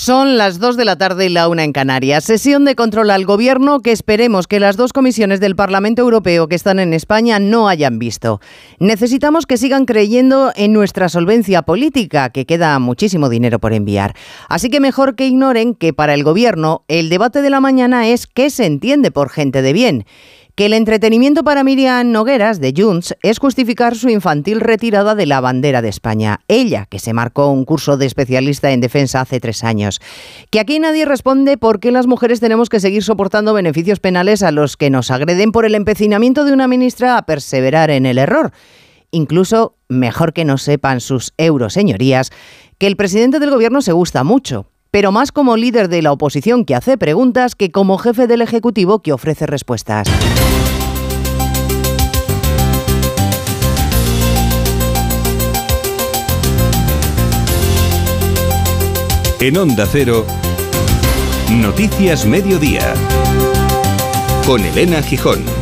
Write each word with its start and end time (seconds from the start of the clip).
Son 0.00 0.38
las 0.38 0.60
2 0.60 0.76
de 0.76 0.84
la 0.84 0.96
tarde 0.96 1.26
y 1.26 1.28
la 1.28 1.48
una 1.48 1.64
en 1.64 1.72
Canarias. 1.72 2.22
Sesión 2.22 2.64
de 2.64 2.76
control 2.76 3.10
al 3.10 3.24
gobierno 3.26 3.80
que 3.80 3.90
esperemos 3.90 4.46
que 4.46 4.60
las 4.60 4.76
dos 4.76 4.92
comisiones 4.92 5.40
del 5.40 5.56
Parlamento 5.56 6.02
Europeo 6.02 6.46
que 6.46 6.54
están 6.54 6.78
en 6.78 6.94
España 6.94 7.40
no 7.40 7.68
hayan 7.68 7.98
visto. 7.98 8.40
Necesitamos 8.78 9.44
que 9.44 9.56
sigan 9.56 9.86
creyendo 9.86 10.52
en 10.54 10.72
nuestra 10.72 11.08
solvencia 11.08 11.62
política, 11.62 12.30
que 12.30 12.46
queda 12.46 12.78
muchísimo 12.78 13.28
dinero 13.28 13.58
por 13.58 13.72
enviar. 13.72 14.14
Así 14.48 14.70
que 14.70 14.78
mejor 14.78 15.16
que 15.16 15.26
ignoren 15.26 15.74
que 15.74 15.92
para 15.92 16.14
el 16.14 16.22
gobierno 16.22 16.84
el 16.86 17.08
debate 17.08 17.42
de 17.42 17.50
la 17.50 17.58
mañana 17.58 18.06
es 18.06 18.28
qué 18.28 18.50
se 18.50 18.66
entiende 18.66 19.10
por 19.10 19.30
gente 19.30 19.62
de 19.62 19.72
bien 19.72 20.06
que 20.58 20.66
el 20.66 20.72
entretenimiento 20.72 21.44
para 21.44 21.62
Miriam 21.62 22.10
Nogueras 22.10 22.60
de 22.60 22.74
Junts 22.76 23.14
es 23.22 23.38
justificar 23.38 23.94
su 23.94 24.08
infantil 24.08 24.60
retirada 24.60 25.14
de 25.14 25.24
la 25.24 25.40
bandera 25.40 25.82
de 25.82 25.88
España. 25.88 26.40
Ella, 26.48 26.86
que 26.90 26.98
se 26.98 27.12
marcó 27.12 27.52
un 27.52 27.64
curso 27.64 27.96
de 27.96 28.06
especialista 28.06 28.72
en 28.72 28.80
defensa 28.80 29.20
hace 29.20 29.38
tres 29.38 29.62
años. 29.62 30.00
Que 30.50 30.58
aquí 30.58 30.80
nadie 30.80 31.04
responde 31.04 31.58
por 31.58 31.78
qué 31.78 31.92
las 31.92 32.08
mujeres 32.08 32.40
tenemos 32.40 32.70
que 32.70 32.80
seguir 32.80 33.04
soportando 33.04 33.54
beneficios 33.54 34.00
penales 34.00 34.42
a 34.42 34.50
los 34.50 34.76
que 34.76 34.90
nos 34.90 35.12
agreden 35.12 35.52
por 35.52 35.64
el 35.64 35.76
empecinamiento 35.76 36.44
de 36.44 36.52
una 36.52 36.66
ministra 36.66 37.18
a 37.18 37.22
perseverar 37.22 37.90
en 37.90 38.04
el 38.04 38.18
error. 38.18 38.50
Incluso, 39.12 39.76
mejor 39.88 40.32
que 40.32 40.44
no 40.44 40.58
sepan 40.58 41.00
sus 41.00 41.34
euros, 41.36 41.74
señorías, 41.74 42.32
que 42.78 42.88
el 42.88 42.96
presidente 42.96 43.38
del 43.38 43.52
gobierno 43.52 43.80
se 43.80 43.92
gusta 43.92 44.24
mucho, 44.24 44.66
pero 44.98 45.12
más 45.12 45.30
como 45.30 45.56
líder 45.56 45.88
de 45.88 46.02
la 46.02 46.10
oposición 46.10 46.64
que 46.64 46.74
hace 46.74 46.98
preguntas 46.98 47.54
que 47.54 47.70
como 47.70 47.98
jefe 47.98 48.26
del 48.26 48.42
Ejecutivo 48.42 48.98
que 48.98 49.12
ofrece 49.12 49.46
respuestas. 49.46 50.08
En 59.38 59.56
Onda 59.56 59.86
Cero, 59.86 60.26
Noticias 61.52 62.26
Mediodía, 62.26 62.92
con 64.48 64.64
Elena 64.64 65.00
Gijón. 65.00 65.57